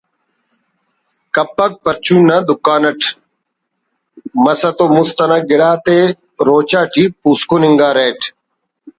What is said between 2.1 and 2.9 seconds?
نا دکان